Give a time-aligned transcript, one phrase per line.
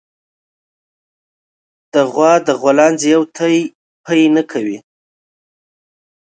[1.93, 3.55] د غوا د غولانځې يو تی
[4.05, 4.77] پئ نه کوي